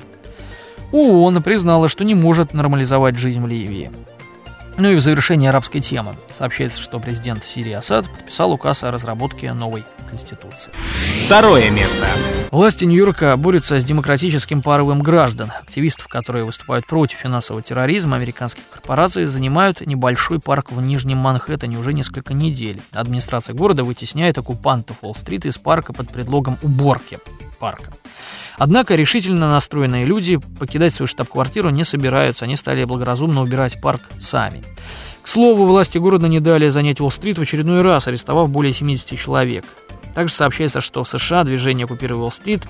ООН 0.91 1.41
признала, 1.41 1.89
что 1.89 2.03
не 2.03 2.13
может 2.13 2.53
нормализовать 2.53 3.17
жизнь 3.17 3.39
в 3.39 3.47
Ливии. 3.47 3.91
Ну 4.77 4.91
и 4.91 4.95
в 4.95 4.99
завершении 4.99 5.49
арабской 5.49 5.79
темы. 5.79 6.15
Сообщается, 6.29 6.79
что 6.79 6.99
президент 6.99 7.43
Сирии 7.43 7.73
Асад 7.73 8.05
подписал 8.05 8.51
указ 8.51 8.83
о 8.83 8.91
разработке 8.91 9.51
новой 9.53 9.85
Конституции. 10.07 10.71
Второе 11.25 11.71
место. 11.71 12.05
Власти 12.51 12.85
Нью-Йорка 12.85 13.35
борются 13.37 13.79
с 13.79 13.85
демократическим 13.85 14.61
паровым 14.61 15.01
граждан. 15.01 15.51
Активистов, 15.61 16.07
которые 16.07 16.45
выступают 16.45 16.85
против 16.85 17.17
финансового 17.17 17.61
терроризма 17.61 18.15
американских 18.17 18.63
корпораций, 18.69 19.25
занимают 19.25 19.85
небольшой 19.85 20.39
парк 20.39 20.71
в 20.71 20.81
Нижнем 20.81 21.17
Манхэттене 21.17 21.77
уже 21.77 21.93
несколько 21.93 22.33
недель. 22.33 22.81
Администрация 22.93 23.53
города 23.53 23.83
вытесняет 23.83 24.37
оккупантов 24.37 24.97
Уолл-стрит 25.01 25.45
из 25.45 25.57
парка 25.57 25.91
под 25.93 26.09
предлогом 26.09 26.57
уборки 26.61 27.17
парка. 27.55 27.91
Однако 28.57 28.95
решительно 28.95 29.49
настроенные 29.49 30.05
люди 30.05 30.37
покидать 30.59 30.93
свою 30.93 31.07
штаб-квартиру 31.07 31.69
не 31.69 31.83
собираются, 31.83 32.45
они 32.45 32.55
стали 32.55 32.83
благоразумно 32.83 33.41
убирать 33.41 33.81
парк 33.81 34.01
сами. 34.19 34.63
К 35.21 35.27
слову, 35.27 35.65
власти 35.65 35.97
города 35.97 36.27
не 36.27 36.39
дали 36.39 36.69
занять 36.69 36.99
Уолл-стрит 36.99 37.37
в 37.37 37.41
очередной 37.41 37.81
раз, 37.81 38.07
арестовав 38.07 38.49
более 38.49 38.73
70 38.73 39.17
человек. 39.17 39.65
Также 40.15 40.33
сообщается, 40.33 40.81
что 40.81 41.03
в 41.03 41.09
США 41.09 41.43
движение 41.43 41.83
«Оккупируй 41.83 42.17
Уолл-стрит» 42.17 42.63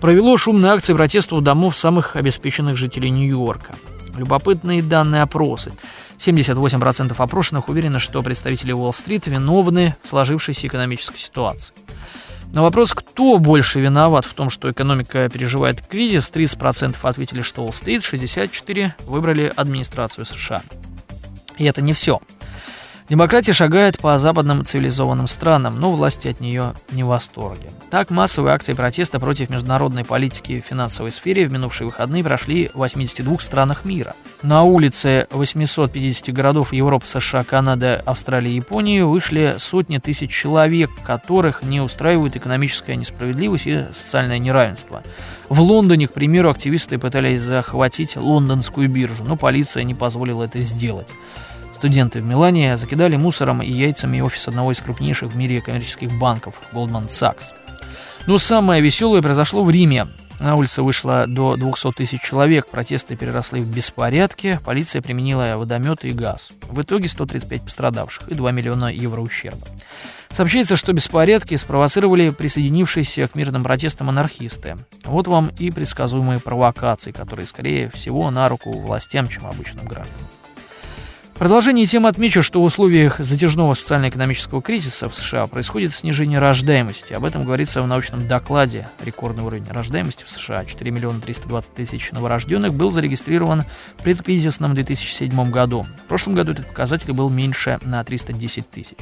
провело 0.00 0.36
шумные 0.38 0.72
акции 0.72 0.94
протеста 0.94 1.36
у 1.36 1.40
домов 1.40 1.76
самых 1.76 2.16
обеспеченных 2.16 2.78
жителей 2.78 3.10
Нью-Йорка. 3.10 3.74
Любопытные 4.16 4.82
данные 4.82 5.22
опросы. 5.22 5.72
78% 6.18 7.14
опрошенных 7.16 7.68
уверены, 7.68 7.98
что 7.98 8.22
представители 8.22 8.72
Уолл-стрит 8.72 9.26
виновны 9.26 9.94
в 10.02 10.08
сложившейся 10.08 10.66
экономической 10.66 11.18
ситуации. 11.18 11.74
На 12.54 12.62
вопрос, 12.62 12.94
кто 12.94 13.38
больше 13.38 13.80
виноват 13.80 14.24
в 14.24 14.32
том, 14.32 14.48
что 14.48 14.70
экономика 14.70 15.28
переживает 15.28 15.86
кризис, 15.86 16.32
30% 16.34 16.96
ответили, 17.02 17.42
что 17.42 17.62
Уолл-стрит, 17.62 18.02
64% 18.02 18.92
выбрали 19.04 19.52
администрацию 19.54 20.24
США. 20.24 20.62
И 21.58 21.64
это 21.64 21.82
не 21.82 21.92
все. 21.92 22.20
Демократия 23.08 23.54
шагает 23.54 23.98
по 23.98 24.18
западным 24.18 24.66
цивилизованным 24.66 25.26
странам, 25.28 25.80
но 25.80 25.92
власти 25.92 26.28
от 26.28 26.40
нее 26.40 26.74
не 26.90 27.04
в 27.04 27.06
восторге. 27.06 27.70
Так, 27.90 28.10
массовые 28.10 28.52
акции 28.52 28.74
протеста 28.74 29.18
против 29.18 29.48
международной 29.48 30.04
политики 30.04 30.60
в 30.60 30.68
финансовой 30.68 31.10
сфере 31.10 31.46
в 31.46 31.52
минувшие 31.52 31.86
выходные 31.86 32.22
прошли 32.22 32.68
в 32.68 32.78
82 32.78 33.38
странах 33.38 33.86
мира. 33.86 34.14
На 34.42 34.62
улице 34.62 35.26
850 35.30 36.34
городов 36.34 36.74
Европы, 36.74 37.06
США, 37.06 37.44
Канады, 37.44 38.02
Австралии 38.04 38.52
и 38.52 38.56
Японии 38.56 39.00
вышли 39.00 39.54
сотни 39.56 39.96
тысяч 39.96 40.30
человек, 40.30 40.90
которых 41.02 41.62
не 41.62 41.80
устраивает 41.80 42.36
экономическая 42.36 42.94
несправедливость 42.94 43.68
и 43.68 43.86
социальное 43.90 44.38
неравенство. 44.38 45.02
В 45.48 45.62
Лондоне, 45.62 46.08
к 46.08 46.12
примеру, 46.12 46.50
активисты 46.50 46.98
пытались 46.98 47.40
захватить 47.40 48.16
лондонскую 48.16 48.90
биржу, 48.90 49.24
но 49.24 49.36
полиция 49.36 49.84
не 49.84 49.94
позволила 49.94 50.44
это 50.44 50.60
сделать. 50.60 51.14
Студенты 51.78 52.20
в 52.20 52.24
Милане 52.24 52.76
закидали 52.76 53.14
мусором 53.14 53.62
и 53.62 53.70
яйцами 53.70 54.20
офис 54.20 54.48
одного 54.48 54.72
из 54.72 54.80
крупнейших 54.80 55.30
в 55.30 55.36
мире 55.36 55.60
коммерческих 55.60 56.10
банков– 56.18 56.54
Goldman 56.72 57.06
Sachs. 57.06 57.54
Но 58.26 58.38
самое 58.38 58.82
веселое 58.82 59.22
произошло 59.22 59.62
в 59.62 59.70
Риме. 59.70 60.08
На 60.40 60.56
улице 60.56 60.82
вышло 60.82 61.26
до 61.28 61.54
200 61.54 61.92
тысяч 61.92 62.20
человек, 62.20 62.66
протесты 62.66 63.14
переросли 63.14 63.60
в 63.60 63.72
беспорядки, 63.72 64.58
полиция 64.64 65.02
применила 65.02 65.54
водометы 65.56 66.08
и 66.08 66.12
газ. 66.12 66.50
В 66.62 66.82
итоге 66.82 67.08
135 67.08 67.62
пострадавших 67.62 68.28
и 68.28 68.34
2 68.34 68.50
миллиона 68.50 68.86
евро 68.86 69.20
ущерба. 69.20 69.64
Сообщается, 70.30 70.74
что 70.74 70.92
беспорядки 70.92 71.54
спровоцировали 71.54 72.30
присоединившиеся 72.30 73.28
к 73.28 73.36
мирным 73.36 73.62
протестам 73.62 74.08
анархисты. 74.08 74.74
Вот 75.04 75.28
вам 75.28 75.52
и 75.60 75.70
предсказуемые 75.70 76.40
провокации, 76.40 77.12
которые, 77.12 77.46
скорее 77.46 77.88
всего, 77.90 78.32
на 78.32 78.48
руку 78.48 78.72
властям, 78.72 79.28
чем 79.28 79.46
обычным 79.46 79.86
гражданам. 79.86 80.26
В 81.38 81.40
продолжении 81.40 81.86
темы 81.86 82.08
отмечу, 82.08 82.42
что 82.42 82.60
в 82.60 82.64
условиях 82.64 83.20
затяжного 83.20 83.74
социально-экономического 83.74 84.60
кризиса 84.60 85.08
в 85.08 85.14
США 85.14 85.46
происходит 85.46 85.94
снижение 85.94 86.40
рождаемости. 86.40 87.12
Об 87.12 87.24
этом 87.24 87.44
говорится 87.44 87.80
в 87.80 87.86
научном 87.86 88.26
докладе. 88.26 88.88
Рекордный 89.04 89.44
уровень 89.44 89.64
рождаемости 89.70 90.24
в 90.24 90.28
США 90.28 90.64
4 90.64 90.90
миллиона 90.90 91.20
320 91.20 91.74
тысяч 91.74 92.10
новорожденных 92.10 92.74
был 92.74 92.90
зарегистрирован 92.90 93.62
в 93.98 94.02
предкризисном 94.02 94.74
2007 94.74 95.50
году. 95.52 95.86
В 96.06 96.08
прошлом 96.08 96.34
году 96.34 96.50
этот 96.50 96.66
показатель 96.66 97.12
был 97.12 97.30
меньше 97.30 97.78
на 97.84 98.02
310 98.02 98.68
тысяч. 98.68 98.98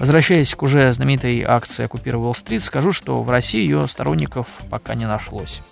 Возвращаясь 0.00 0.52
к 0.52 0.60
уже 0.64 0.92
знаменитой 0.92 1.44
акции 1.44 1.84
«Оккупируй 1.84 2.24
Уолл-стрит», 2.24 2.64
скажу, 2.64 2.90
что 2.90 3.22
в 3.22 3.30
России 3.30 3.60
ее 3.60 3.86
сторонников 3.86 4.48
пока 4.68 4.96
не 4.96 5.06
нашлось. 5.06 5.62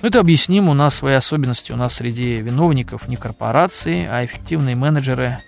Но 0.00 0.04
ну, 0.04 0.08
это 0.10 0.20
объяснимо, 0.20 0.70
у 0.70 0.74
нас 0.74 0.94
свои 0.94 1.14
особенности. 1.14 1.72
У 1.72 1.76
нас 1.76 1.94
среди 1.94 2.36
виновников 2.36 3.08
не 3.08 3.16
корпорации, 3.16 4.06
а 4.08 4.24
эффективные 4.24 4.76
менеджеры, 4.76 5.38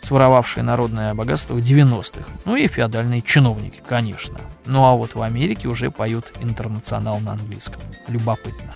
своровавшие 0.00 0.64
народное 0.64 1.14
богатство 1.14 1.54
в 1.54 1.58
90-х. 1.58 2.24
Ну 2.44 2.56
и 2.56 2.66
феодальные 2.66 3.22
чиновники, 3.22 3.80
конечно. 3.88 4.40
Ну 4.66 4.84
а 4.84 4.96
вот 4.96 5.14
в 5.14 5.22
Америке 5.22 5.68
уже 5.68 5.92
поют 5.92 6.32
интернационал 6.40 7.20
на 7.20 7.32
английском. 7.34 7.80
Любопытно. 8.08 8.72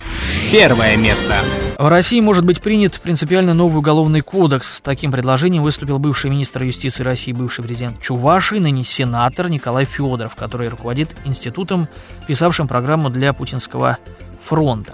Первое 0.53 0.95
место. 0.95 1.35
В 1.77 1.87
России 1.89 2.21
может 2.21 2.45
быть 2.45 2.61
принят 2.61 3.01
принципиально 3.01 3.53
новый 3.53 3.79
уголовный 3.79 4.21
кодекс. 4.21 4.75
С 4.75 4.79
таким 4.79 5.11
предложением 5.11 5.63
выступил 5.63 5.99
бывший 5.99 6.31
министр 6.31 6.63
юстиции 6.63 7.03
России, 7.03 7.33
бывший 7.33 7.65
президент 7.65 8.01
Чуваши, 8.01 8.61
ныне 8.61 8.85
сенатор 8.85 9.49
Николай 9.49 9.83
Федоров, 9.83 10.33
который 10.37 10.69
руководит 10.69 11.13
институтом, 11.25 11.89
писавшим 12.25 12.69
программу 12.69 13.09
для 13.09 13.33
путинского 13.33 13.97
фронта. 14.41 14.93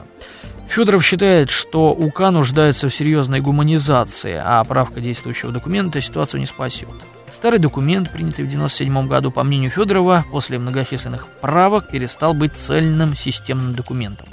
Федоров 0.72 1.04
считает, 1.04 1.50
что 1.50 1.92
УК 1.92 2.32
нуждается 2.32 2.88
в 2.88 2.96
серьезной 2.96 3.42
гуманизации, 3.42 4.42
а 4.42 4.64
правка 4.64 5.02
действующего 5.02 5.52
документа 5.52 6.00
ситуацию 6.00 6.40
не 6.40 6.46
спасет. 6.46 6.88
Старый 7.30 7.60
документ, 7.60 8.10
принятый 8.10 8.46
в 8.46 8.48
1997 8.48 9.08
году, 9.10 9.32
по 9.32 9.44
мнению 9.44 9.70
Федорова, 9.70 10.24
после 10.32 10.60
многочисленных 10.60 11.28
правок 11.42 11.90
перестал 11.90 12.34
быть 12.34 12.56
цельным 12.56 13.16
системным 13.16 13.74
документом. 13.74 14.30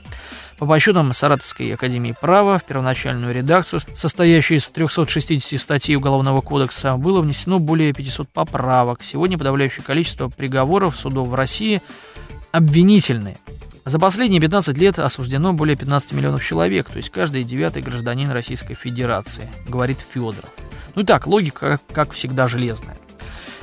По 0.58 0.66
подсчетам 0.66 1.12
Саратовской 1.12 1.74
академии 1.74 2.14
права, 2.20 2.60
в 2.60 2.64
первоначальную 2.64 3.34
редакцию, 3.34 3.80
состоящую 3.96 4.58
из 4.58 4.68
360 4.68 5.60
статей 5.60 5.96
Уголовного 5.96 6.40
кодекса, 6.40 6.96
было 6.96 7.20
внесено 7.20 7.58
более 7.58 7.92
500 7.92 8.28
поправок. 8.28 9.02
Сегодня 9.02 9.38
подавляющее 9.38 9.84
количество 9.84 10.28
приговоров 10.28 10.96
судов 10.96 11.26
в 11.26 11.34
России 11.34 11.82
обвинительные. 12.52 13.38
За 13.84 13.98
последние 13.98 14.40
15 14.40 14.76
лет 14.76 14.98
осуждено 14.98 15.52
более 15.52 15.76
15 15.76 16.12
миллионов 16.12 16.44
человек, 16.44 16.90
то 16.90 16.98
есть 16.98 17.10
каждый 17.10 17.42
девятый 17.42 17.82
гражданин 17.82 18.30
Российской 18.30 18.74
Федерации, 18.74 19.50
говорит 19.66 19.98
Федоров. 20.12 20.50
Ну 20.94 21.02
и 21.02 21.04
так, 21.04 21.26
логика, 21.26 21.80
как 21.92 22.12
всегда, 22.12 22.48
железная. 22.48 22.96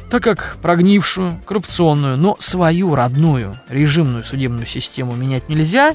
Так 0.10 0.24
как 0.24 0.58
прогнившую, 0.62 1.39
коррупционную, 1.46 2.18
но 2.18 2.36
свою 2.39 2.96
родную 2.96 3.60
режимную 3.70 4.24
судебную 4.24 4.65
систему 4.65 5.15
менять 5.15 5.50
нельзя, 5.50 5.94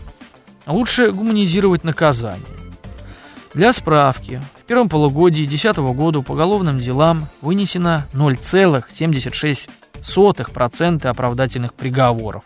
лучше 0.67 1.11
гуманизировать 1.13 1.85
наказание. 1.85 2.45
Для 3.55 3.73
справки, 3.73 4.43
в 4.63 4.67
первом 4.67 4.89
полугодии 4.89 5.47
2010 5.47 5.77
года 5.79 6.23
по 6.23 6.33
уголовным 6.33 6.79
делам 6.79 7.29
вынесено 7.41 8.09
0,76% 8.13 11.07
оправдательных 11.07 11.75
приговоров. 11.75 12.43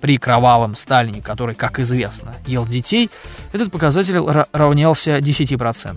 При 0.00 0.16
кровавом 0.16 0.74
Сталине, 0.74 1.20
который, 1.20 1.54
как 1.54 1.80
известно, 1.80 2.34
ел 2.46 2.64
детей, 2.64 3.10
этот 3.52 3.72
показатель 3.72 4.18
равнялся 4.52 5.18
10%. 5.18 5.96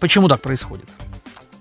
Почему 0.00 0.28
так 0.28 0.40
происходит? 0.40 0.88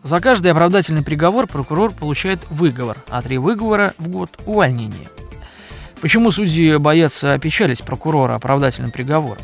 За 0.04 0.22
каждый 0.22 0.52
оправдательный 0.52 1.04
приговор 1.04 1.48
прокурор 1.48 1.92
получает 1.92 2.40
выговор, 2.50 2.98
а 3.10 3.22
три 3.22 3.38
выговора 3.38 3.94
в 3.98 4.08
год– 4.08 4.40
увольнение. 4.46 5.10
Почему 6.02 6.32
судьи 6.32 6.78
боятся 6.78 7.34
опечалить 7.34 7.84
прокурора 7.84 8.36
оправдательным 8.36 8.92
приговором? 8.92 9.44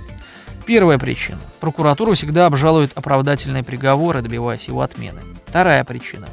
Первая 0.66 0.98
причина. 0.98 1.38
Прокуратура 1.60 2.14
всегда 2.14 2.46
обжалует 2.46 2.92
оправдательные 2.96 3.64
приговоры, 3.64 4.22
добиваясь 4.22 4.68
его 4.68 4.82
отмены. 4.82 5.22
Вторая 5.46 5.84
причина. 5.84 6.28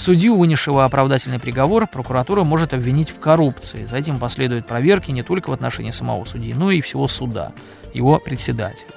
Судью, 0.00 0.34
вынесшего 0.34 0.86
оправдательный 0.86 1.38
приговор, 1.38 1.86
прокуратура 1.86 2.42
может 2.42 2.72
обвинить 2.72 3.10
в 3.10 3.18
коррупции. 3.20 3.84
За 3.84 3.98
этим 3.98 4.18
последуют 4.18 4.66
проверки 4.66 5.10
не 5.10 5.22
только 5.22 5.50
в 5.50 5.52
отношении 5.52 5.90
самого 5.90 6.24
судьи, 6.24 6.54
но 6.54 6.70
и 6.70 6.80
всего 6.80 7.06
суда, 7.06 7.52
его 7.92 8.18
председателя. 8.18 8.92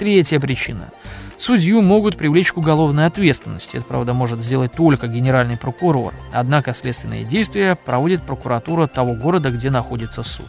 Третья 0.00 0.40
причина. 0.40 0.90
Судью 1.36 1.80
могут 1.80 2.16
привлечь 2.16 2.50
к 2.50 2.56
уголовной 2.56 3.06
ответственности. 3.06 3.76
Это, 3.76 3.86
правда, 3.86 4.14
может 4.14 4.42
сделать 4.42 4.72
только 4.72 5.06
генеральный 5.06 5.56
прокурор. 5.56 6.12
Однако 6.32 6.74
следственные 6.74 7.22
действия 7.22 7.76
проводит 7.76 8.22
прокуратура 8.22 8.88
того 8.88 9.14
города, 9.14 9.52
где 9.52 9.70
находится 9.70 10.24
суд. 10.24 10.48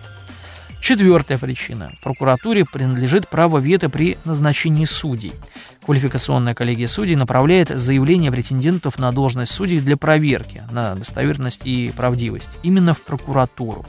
Четвертая 0.82 1.38
причина. 1.38 1.92
Прокуратуре 2.02 2.66
принадлежит 2.66 3.28
право 3.28 3.58
вето 3.60 3.90
при 3.90 4.18
назначении 4.26 4.86
судей. 4.86 5.34
Квалификационная 5.86 6.56
коллегия 6.56 6.88
судей 6.88 7.16
направляет 7.16 7.70
заявление 7.70 8.32
претендентов 8.32 8.98
на 8.98 9.12
должность 9.12 9.54
судей 9.54 9.80
для 9.80 9.98
проверки 9.98 10.64
на 10.72 10.96
достоверность 10.96 11.62
и 11.66 11.92
правдивость 11.96 12.52
именно 12.64 12.94
в 12.94 13.02
прокуратуру. 13.02 13.86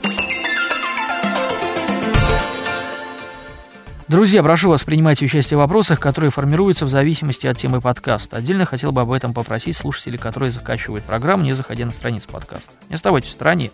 Друзья, 4.11 4.43
прошу 4.43 4.71
вас, 4.71 4.83
принимать 4.83 5.23
участие 5.23 5.57
в 5.57 5.61
вопросах, 5.61 6.01
которые 6.01 6.33
формируются 6.33 6.85
в 6.85 6.89
зависимости 6.89 7.47
от 7.47 7.57
темы 7.57 7.81
подкаста. 7.81 8.39
Отдельно 8.39 8.65
хотел 8.65 8.91
бы 8.91 9.03
об 9.03 9.13
этом 9.13 9.33
попросить 9.33 9.77
слушателей, 9.77 10.19
которые 10.19 10.51
закачивают 10.51 11.05
программу, 11.05 11.45
не 11.45 11.53
заходя 11.53 11.87
на 11.87 11.93
страницу 11.93 12.29
подкаста. 12.29 12.73
Не 12.89 12.97
оставайтесь 12.97 13.29
в 13.29 13.35
стороне. 13.35 13.71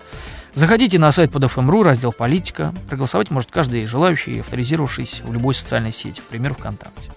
Заходите 0.53 0.99
на 0.99 1.11
сайт 1.11 1.33
под 1.33 1.45
FM.ru, 1.45 1.83
раздел 1.83 2.13
«Политика». 2.13 2.75
Проголосовать 2.87 3.31
может 3.31 3.51
каждый 3.51 3.87
желающий, 3.87 4.41
авторизировавшись 4.41 5.23
в 5.25 5.33
любой 5.33 5.55
социальной 5.55 5.91
сети, 5.91 6.21
к 6.21 6.25
примеру, 6.25 6.55
ВКонтакте. 6.55 7.13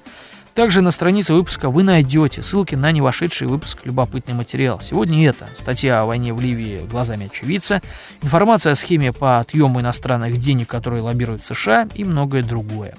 Также 0.53 0.79
на 0.79 0.91
странице 0.91 1.33
выпуска 1.33 1.69
вы 1.69 1.83
найдете 1.83 2.41
ссылки 2.41 2.75
на 2.75 2.89
не 2.93 3.01
вошедший 3.01 3.47
выпуск 3.47 3.81
«Любопытный 3.83 4.33
материал». 4.33 4.79
Сегодня 4.79 5.27
это 5.27 5.49
статья 5.55 5.99
о 5.99 6.05
войне 6.05 6.33
в 6.33 6.39
Ливии 6.39 6.87
глазами 6.89 7.25
очевидца, 7.25 7.81
информация 8.21 8.71
о 8.71 8.75
схеме 8.75 9.11
по 9.11 9.39
отъему 9.39 9.81
иностранных 9.81 10.37
денег, 10.37 10.69
которые 10.69 11.03
лоббируют 11.03 11.43
США 11.43 11.89
и 11.93 12.05
многое 12.05 12.43
другое. 12.43 12.95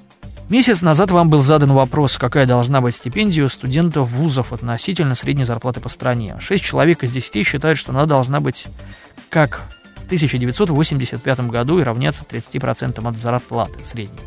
Месяц 0.51 0.83
назад 0.83 1.13
вам 1.13 1.29
был 1.29 1.43
задан 1.43 1.73
вопрос, 1.73 2.19
какая 2.19 2.45
должна 2.45 2.81
быть 2.81 2.97
стипендия 2.97 3.45
у 3.45 3.49
студентов 3.49 4.11
вузов 4.11 4.53
относительно 4.53 5.15
средней 5.15 5.45
зарплаты 5.45 5.79
по 5.79 5.89
стране. 5.89 6.39
Шесть 6.41 6.65
человек 6.65 7.05
из 7.05 7.13
десяти 7.13 7.45
считают, 7.45 7.79
что 7.79 7.93
она 7.93 8.05
должна 8.05 8.41
быть 8.41 8.67
как 9.29 9.63
в 9.95 10.07
1985 10.07 11.41
году 11.43 11.79
и 11.79 11.85
равняться 11.85 12.25
30% 12.29 13.09
от 13.09 13.17
зарплаты 13.17 13.85
средней. 13.85 14.19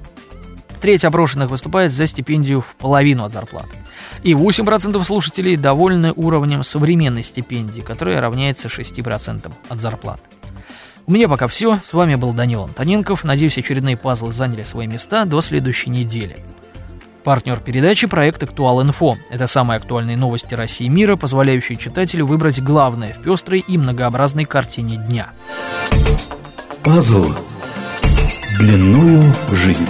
Треть 0.79 1.03
опрошенных 1.03 1.49
выступает 1.49 1.91
за 1.91 2.07
стипендию 2.07 2.61
в 2.61 2.77
половину 2.77 3.25
от 3.25 3.33
зарплаты. 3.33 3.75
И 4.23 4.31
8% 4.31 5.03
слушателей 5.03 5.57
довольны 5.57 6.13
уровнем 6.15 6.63
современной 6.63 7.25
стипендии, 7.25 7.81
которая 7.81 8.21
равняется 8.21 8.69
6% 8.69 9.51
от 9.67 9.79
зарплаты. 9.79 10.21
У 11.05 11.11
меня 11.11 11.27
пока 11.27 11.47
все. 11.47 11.79
С 11.83 11.93
вами 11.93 12.15
был 12.15 12.33
Данил 12.33 12.63
Антоненков. 12.63 13.23
Надеюсь, 13.23 13.57
очередные 13.57 13.97
пазлы 13.97 14.31
заняли 14.31 14.63
свои 14.63 14.87
места 14.87 15.25
до 15.25 15.41
следующей 15.41 15.89
недели. 15.89 16.37
Партнер 17.23 17.59
передачи– 17.59 18.07
проект 18.09 18.43
«Актуал-инфо». 18.43 19.17
Это 19.29 19.47
самые 19.47 19.77
актуальные 19.77 20.17
новости 20.17 20.55
России 20.55 20.87
и 20.87 20.89
мира, 20.89 21.15
позволяющие 21.15 21.77
читателю 21.77 22.25
выбрать 22.25 22.61
главное 22.61 23.13
в 23.13 23.21
пестрой 23.21 23.63
и 23.65 23.77
многообразной 23.77 24.45
картине 24.45 24.97
дня. 24.97 25.31
Пазл 26.83 27.25
длиною 28.59 29.21
в 29.47 29.55
жизнь. 29.55 29.87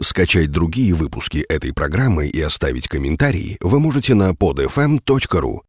Скачать 0.00 0.50
другие 0.50 0.94
выпуски 0.94 1.38
этой 1.48 1.72
программы 1.72 2.26
и 2.26 2.40
оставить 2.40 2.88
комментарии 2.88 3.56
вы 3.60 3.78
можете 3.78 4.14
на 4.14 4.32
podfm.ru 4.32 5.60